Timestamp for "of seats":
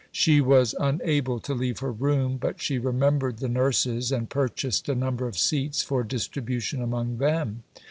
5.27-5.83